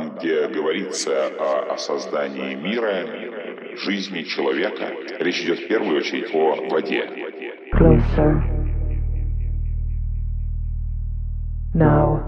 там, 0.00 0.16
где 0.16 0.48
говорится 0.48 1.26
о, 1.26 1.74
о 1.74 1.78
создании 1.78 2.54
мира, 2.54 3.06
жизни 3.76 4.22
человека, 4.22 4.88
речь 5.20 5.42
идет 5.42 5.60
в 5.60 5.68
первую 5.68 5.98
очередь 5.98 6.34
о 6.34 6.68
воде. 6.70 7.08
Closer. 7.72 8.42
Now. 11.74 12.20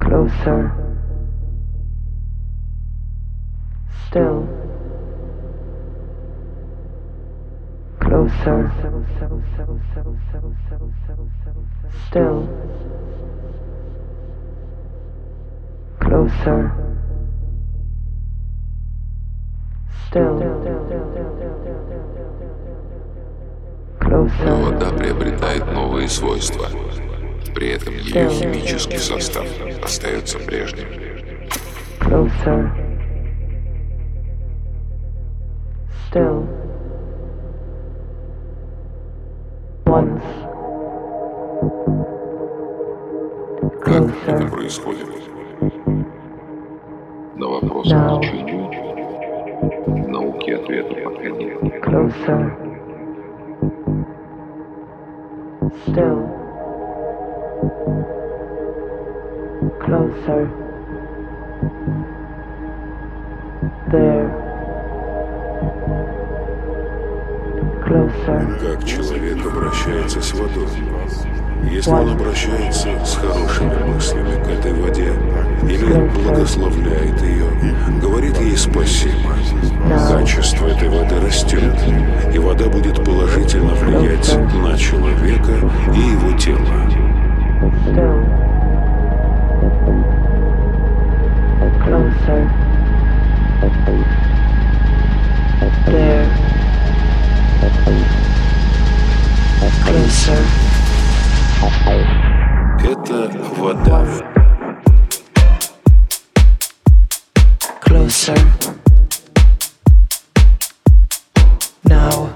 Closer. 0.00 0.72
Still. 4.08 4.46
Closer. 8.00 8.70
Still. 12.08 12.48
Closer. 16.08 16.72
Still. 20.08 20.40
Closer. 24.00 24.72
Вода 24.72 24.90
приобретает 24.96 25.70
новые 25.70 26.08
свойства. 26.08 26.66
При 27.54 27.72
этом 27.72 27.92
ее 27.92 28.30
химический 28.30 28.98
состав 28.98 29.46
остается 29.82 30.38
прежним. 30.38 30.88
Closer. 32.00 32.70
Still. 36.10 36.48
Once. 39.84 40.22
Как 43.82 44.04
это 44.26 44.46
происходит? 44.48 45.17
На 47.38 47.46
вопрос 47.46 47.86
Now. 47.86 48.18
почему 48.18 48.68
науки 50.08 50.50
ответа 50.50 50.94
пока 51.04 51.28
нет. 51.30 51.62
Closer. 51.84 52.52
Still. 55.86 56.18
Closer. 59.84 60.50
There. 63.92 64.28
Closer. 67.86 68.58
Как 68.60 68.84
человек 68.84 69.46
обращается 69.46 70.20
с 70.20 70.32
водой? 70.34 70.66
Если 71.64 71.90
он 71.90 72.10
обращается 72.10 72.88
с 73.04 73.16
хорошими 73.16 73.74
мыслями 73.84 74.42
к 74.42 74.48
этой 74.48 74.72
воде, 74.72 75.12
или 75.62 75.92
благословляет 76.22 77.20
ее, 77.22 77.46
говорит 78.00 78.38
ей 78.40 78.56
спасибо, 78.56 79.34
качество 80.08 80.66
этой 80.66 80.88
воды 80.88 81.20
растет, 81.20 81.74
и 82.32 82.38
вода 82.38 82.66
будет 82.68 83.04
положительно 83.04 83.74
влиять 83.74 84.38
на 84.62 84.76
человека 84.76 85.52
и 85.94 85.98
его 85.98 86.36
тело. 86.38 86.58
Closer. 91.88 92.50
There. 95.86 96.26
Closer. 99.86 100.77
Это 102.83 103.31
вода. 103.57 104.05
Closer. 107.81 108.37
Now. 111.83 112.29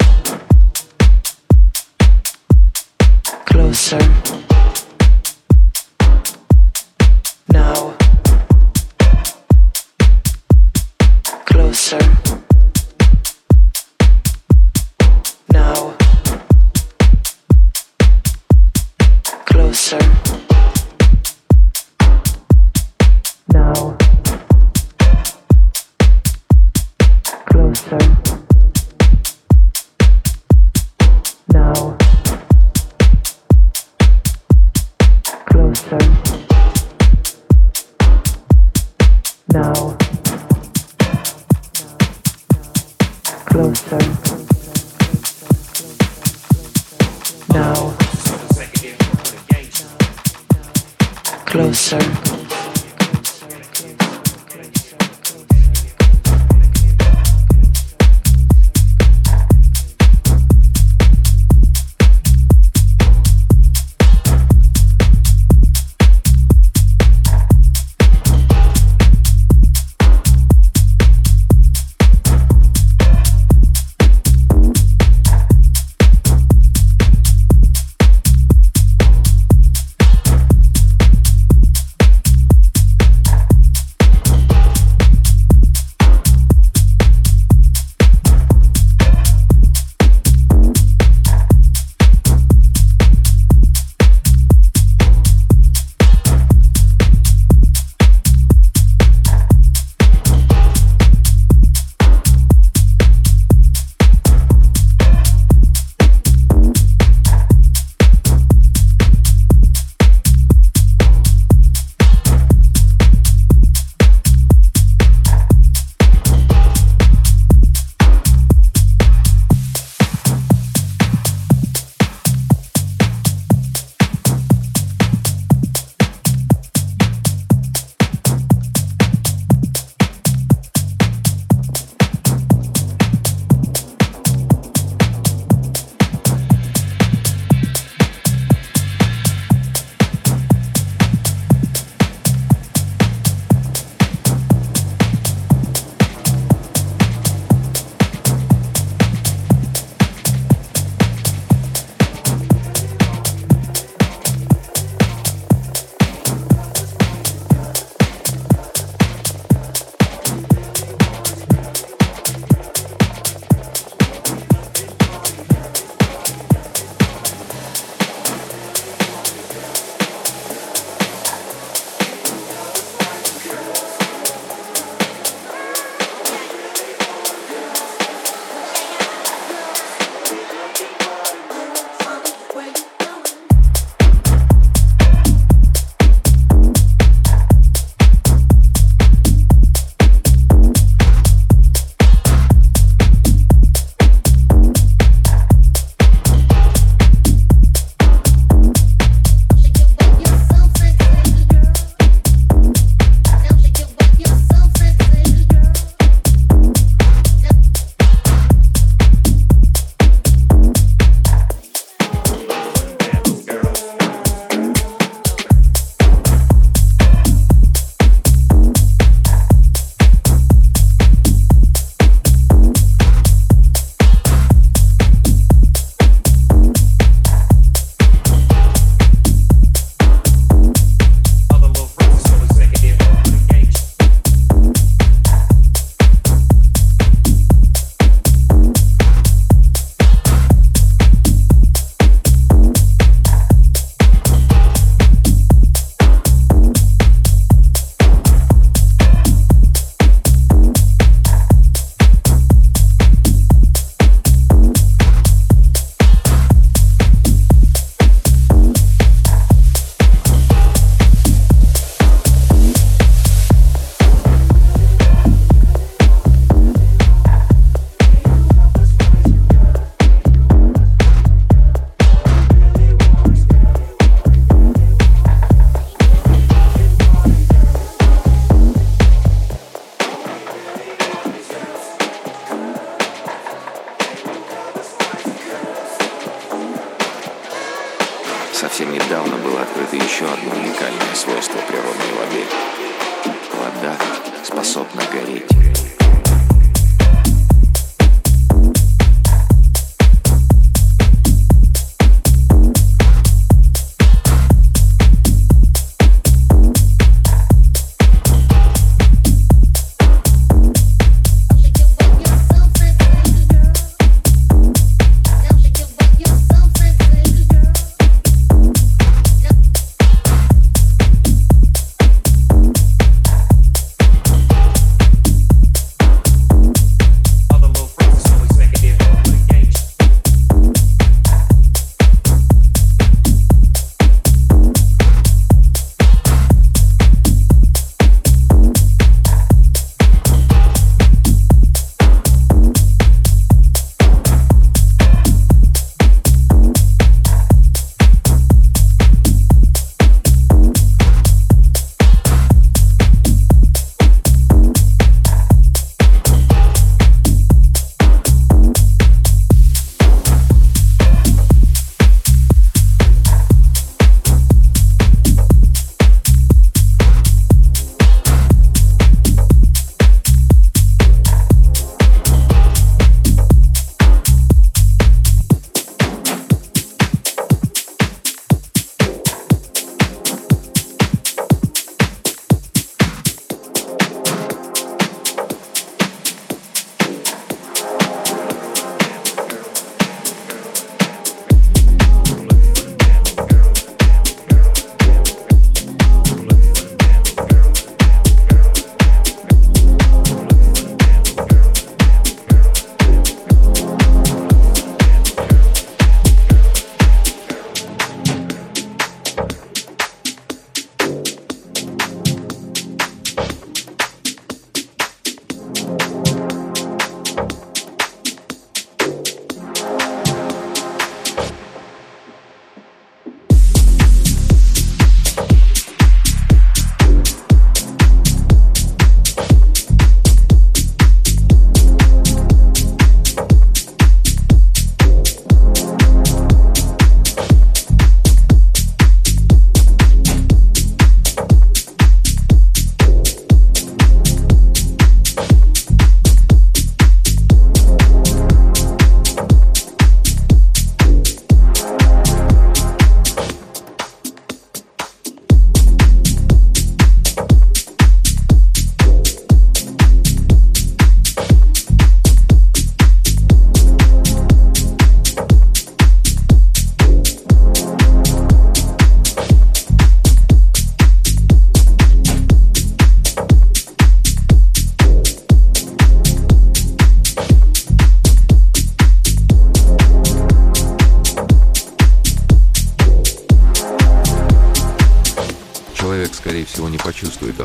Closer. 3.46 4.00
Now. 7.50 7.94
Closer. 11.46 12.31
Closer. 19.73 20.42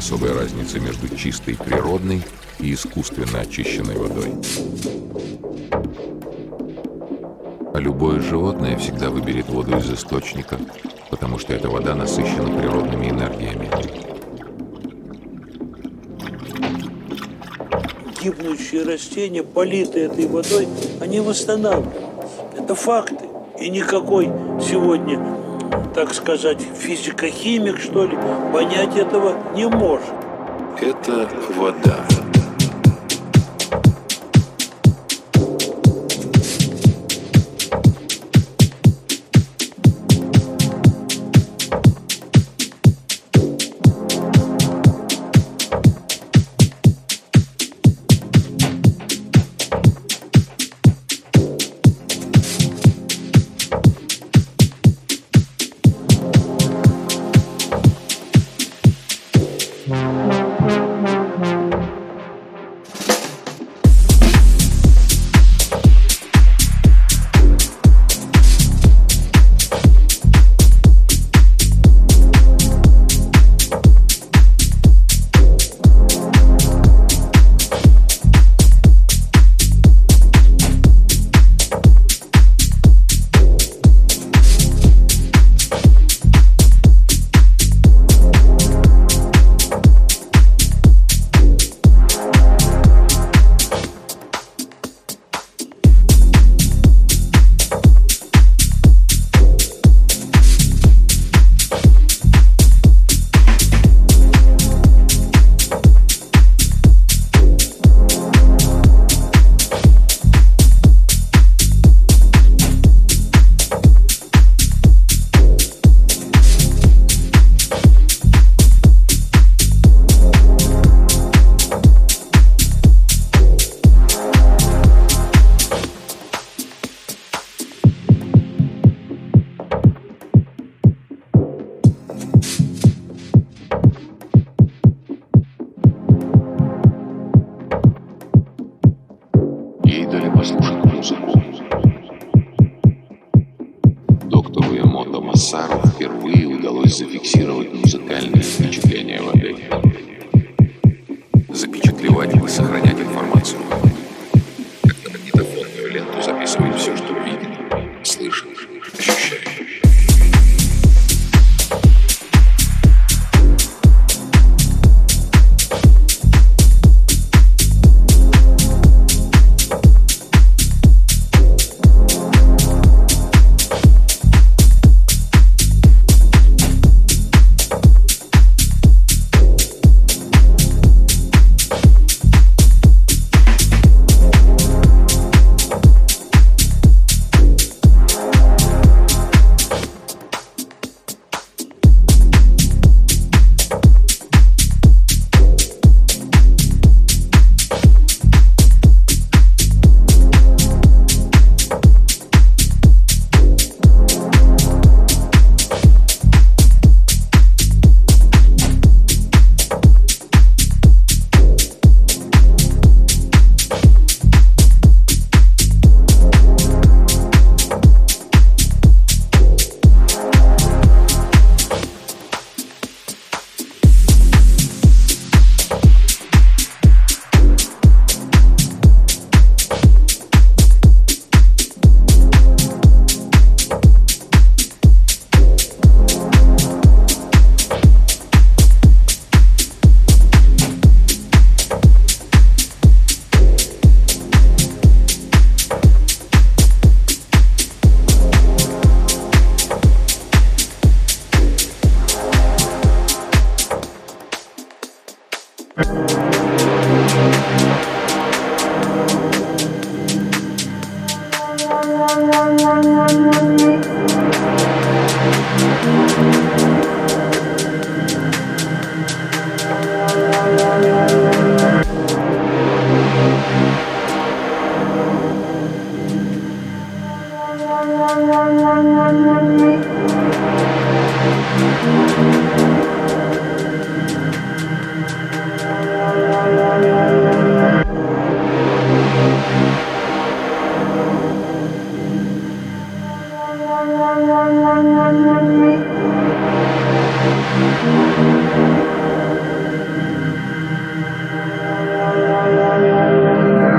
Особой 0.08 0.32
разницы 0.32 0.80
между 0.80 1.14
чистой 1.18 1.56
природной 1.56 2.22
и 2.60 2.74
искусственно 2.74 3.42
очищенной 3.42 3.98
водой. 3.98 4.36
А 7.74 7.78
любое 7.78 8.22
животное 8.22 8.78
всегда 8.78 9.10
выберет 9.10 9.50
воду 9.50 9.78
из 9.78 9.92
источника, 9.92 10.58
потому 11.10 11.38
что 11.40 11.52
эта 11.52 11.68
вода 11.68 11.94
насыщена 11.94 12.58
природными 12.58 13.10
энергиями. 13.10 13.70
Гибнущие 18.24 18.84
растения, 18.84 19.44
политые 19.44 20.06
этой 20.06 20.26
водой, 20.26 20.70
они 21.02 21.20
восстанавливаются. 21.20 22.02
Это 22.58 22.76
факты. 22.76 23.26
И 23.60 23.70
никакой 23.70 24.28
сегодня, 24.66 25.20
так 25.94 26.14
сказать, 26.14 26.62
физико-химик, 26.88 27.80
что 27.82 28.06
ли, 28.06 28.18
понять 28.54 28.96
этого 28.96 29.36
не 29.54 29.68
может. 29.68 30.08
Это 30.80 31.28
вода. 31.58 32.07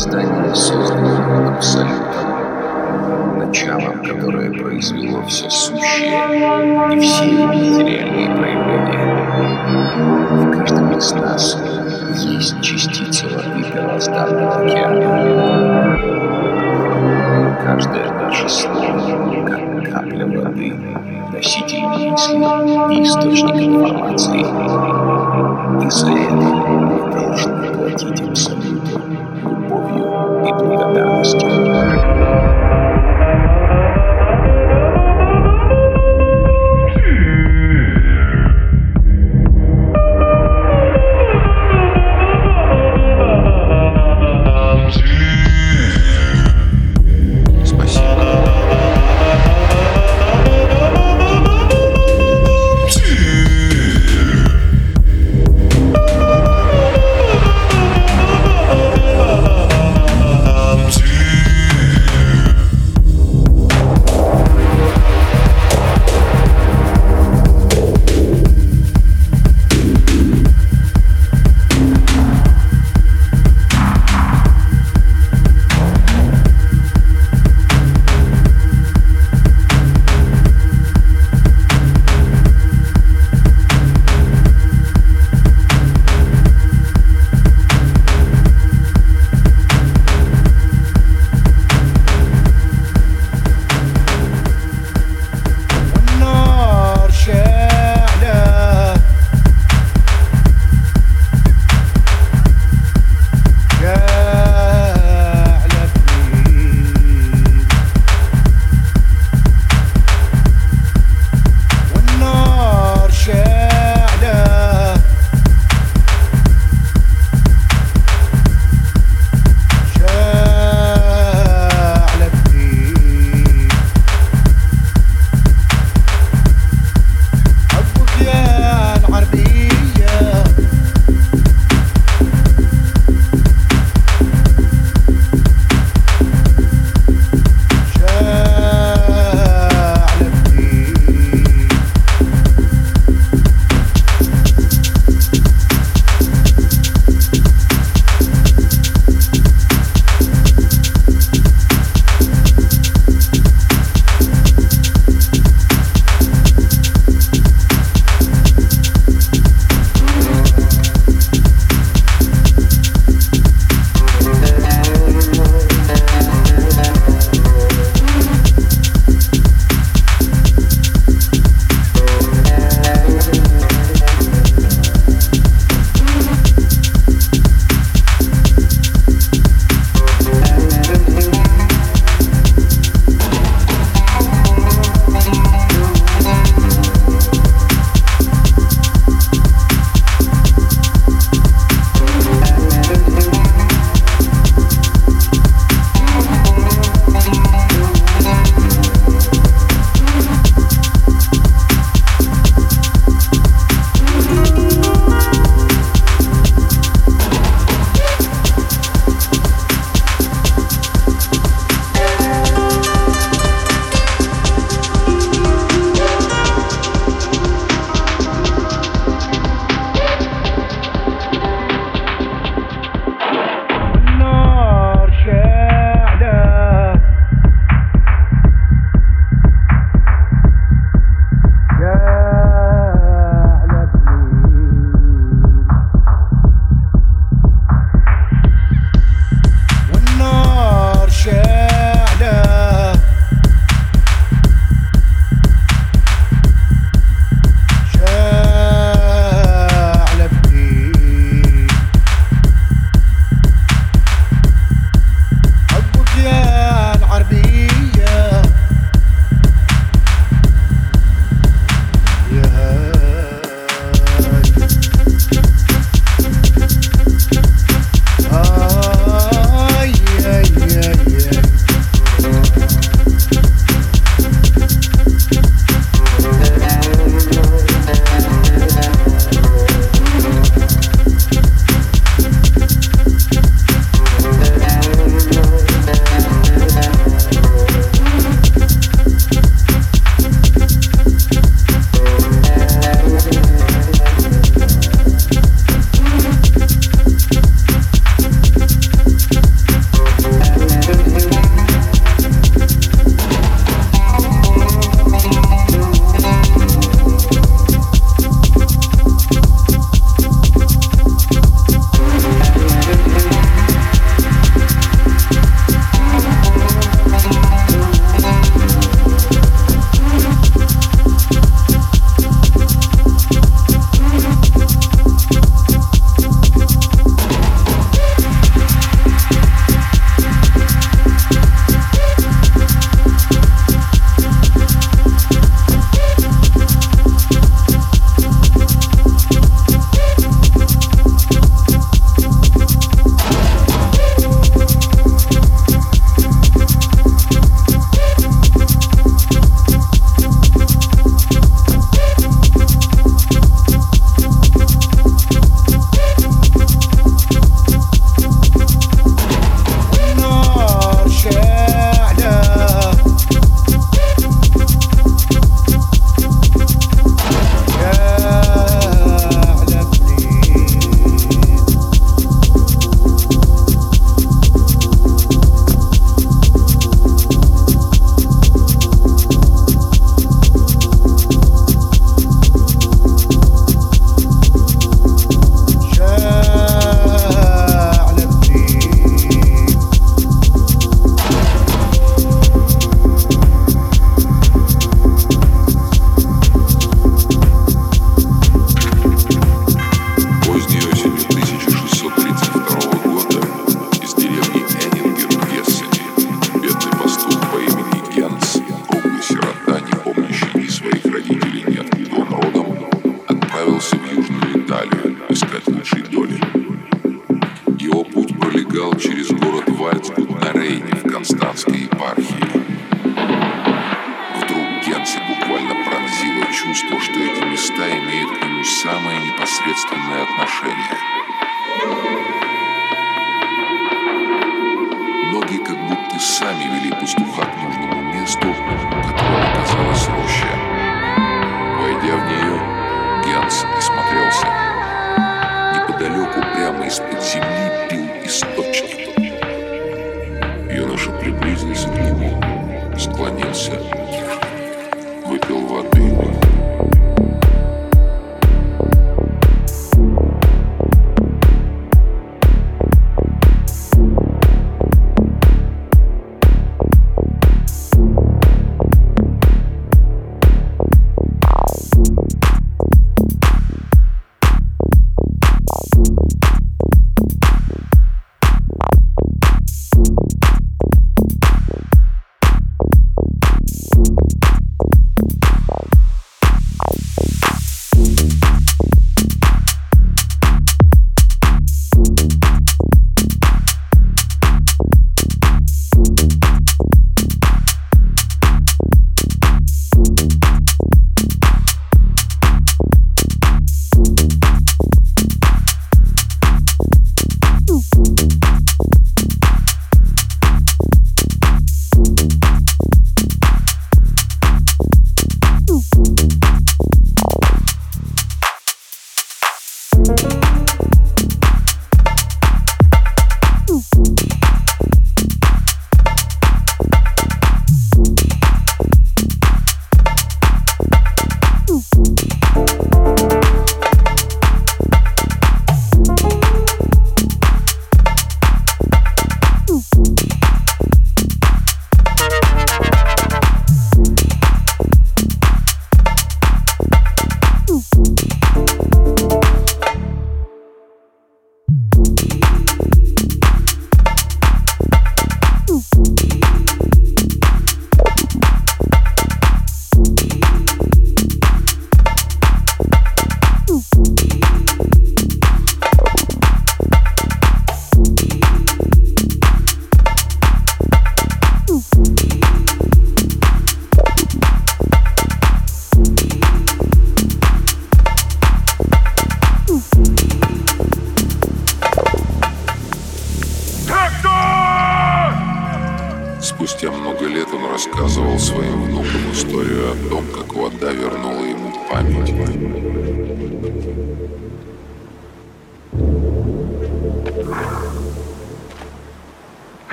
Создание 0.00 0.54
создано 0.54 1.48
абсолютом, 1.56 2.28
началом, 3.36 4.02
которое 4.02 4.50
произвело 4.50 5.22
все 5.26 5.50
сущее 5.50 6.96
и 6.96 7.00
все 7.00 7.24
материальные 7.24 8.30
проявления. 8.34 9.10
В 10.30 10.50
каждом 10.56 10.96
из 10.96 11.12
нас 11.12 11.58
есть 12.14 12.60
частица 12.62 13.26
воды 13.26 13.62
первозданного 13.74 14.54
океана. 14.62 15.98
Каждое 17.62 18.10
наше 18.10 18.48
слово, 18.48 19.44
как 19.46 19.92
капля 19.92 20.26
воды, 20.26 20.72
носитель 21.30 21.84
мысли 21.86 22.36
и 22.94 23.02
источник 23.02 23.56
информации. 23.56 24.46
И 25.84 25.90
за 25.90 26.10
это 26.10 26.69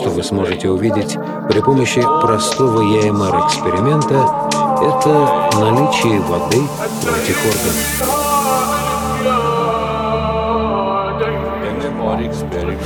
что 0.00 0.08
вы 0.08 0.22
сможете 0.22 0.70
увидеть 0.70 1.18
при 1.50 1.60
помощи 1.60 2.00
простого 2.22 2.80
ЯМР-эксперимента, 2.80 4.48
это 4.80 5.50
наличие 5.60 6.20
воды 6.20 6.62
в 7.02 7.06
этих 7.22 7.36
органах. 7.44 7.86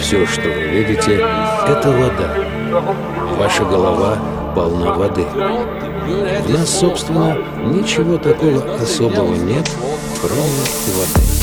Все, 0.00 0.26
что 0.26 0.42
вы 0.42 0.66
видите, 0.68 1.24
это 1.68 1.90
вода. 1.92 2.34
Ваша 3.38 3.64
голова 3.64 4.18
полна 4.56 4.92
воды. 4.94 5.24
В 5.24 6.50
нас, 6.50 6.68
собственно, 6.68 7.36
ничего 7.64 8.18
такого 8.18 8.60
особого 8.82 9.34
нет, 9.34 9.70
кроме 10.20 10.42
воды. 10.96 11.33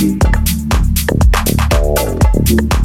thank 0.00 0.24
you 2.50 2.79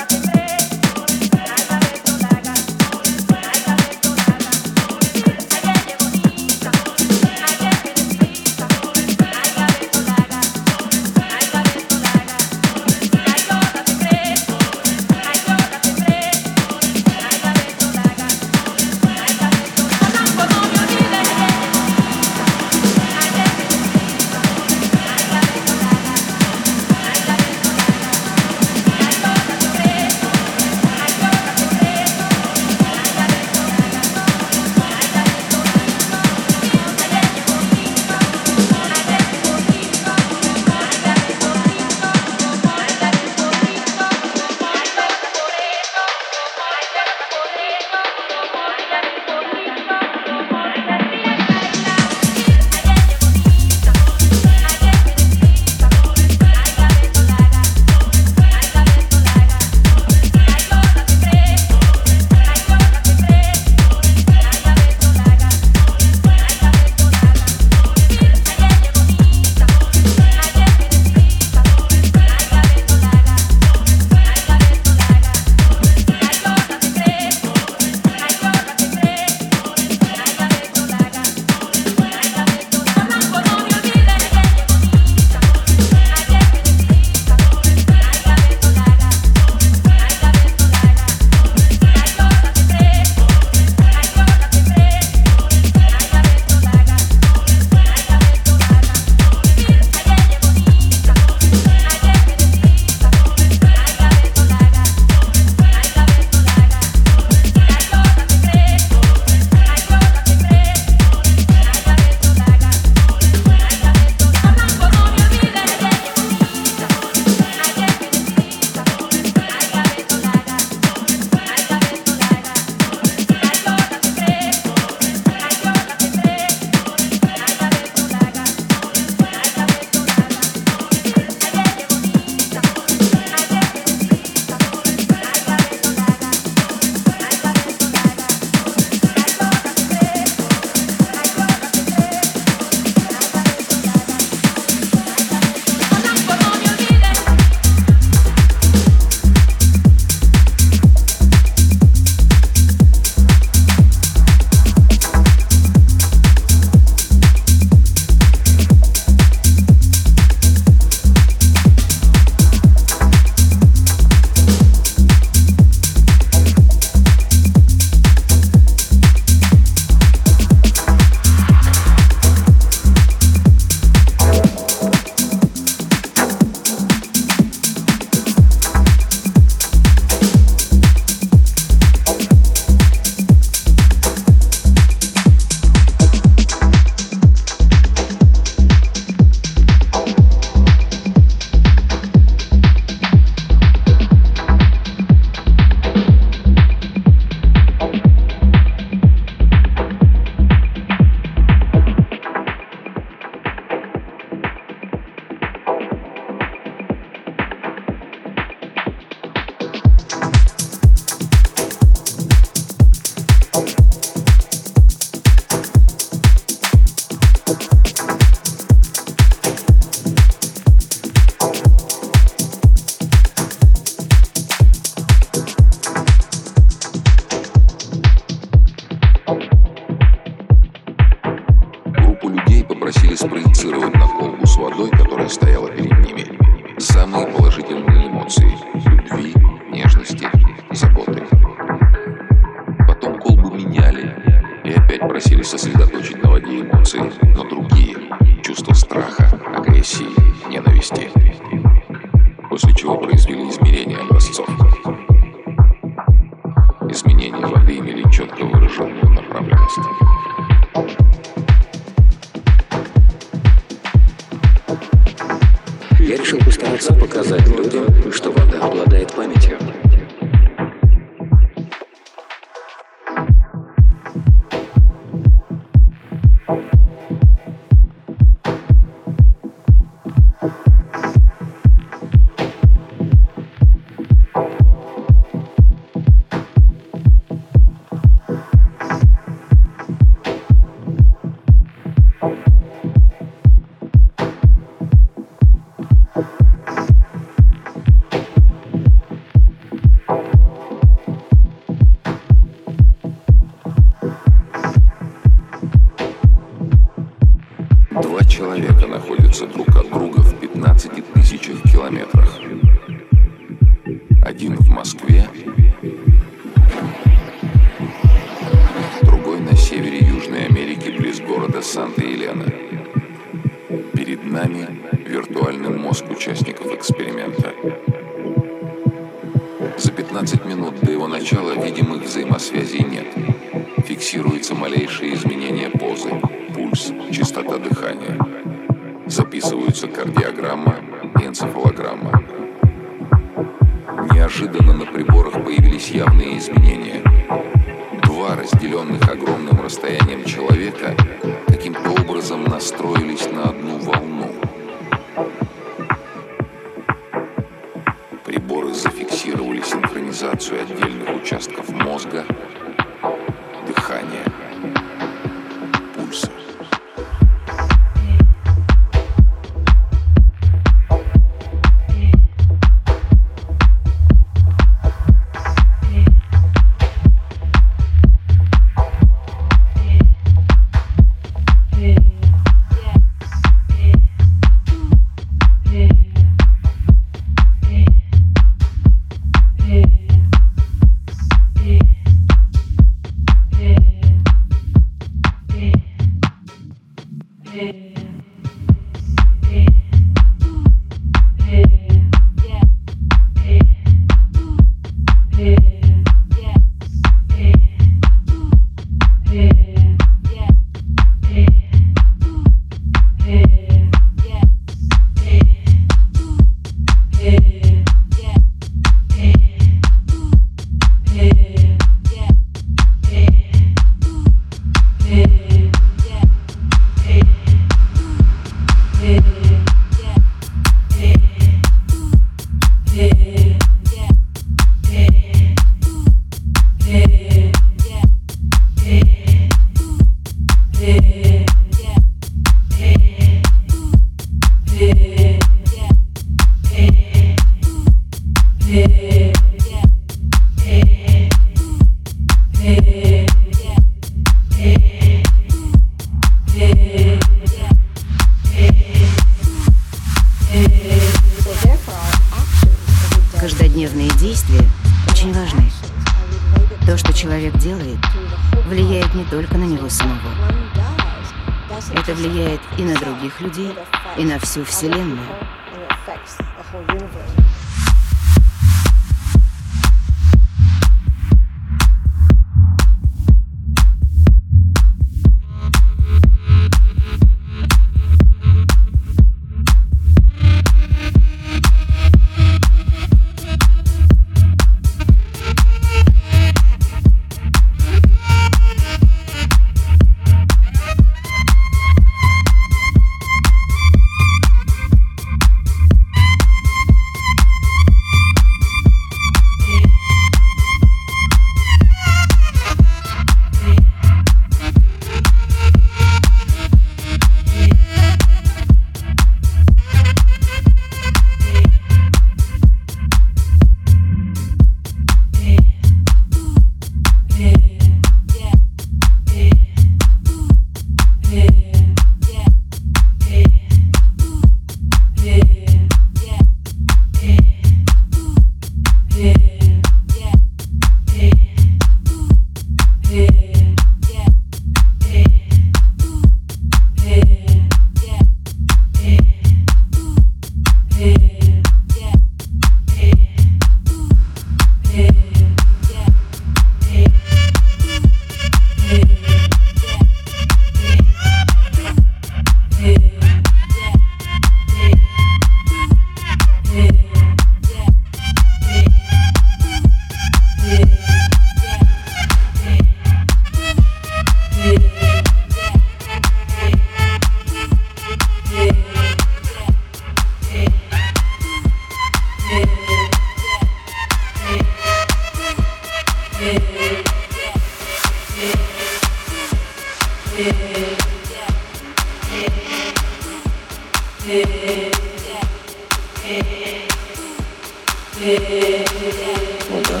вода 598.18 600.00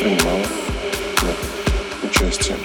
принимала 0.00 0.42
в 1.16 1.22
них 1.22 1.36
участие. 2.10 2.56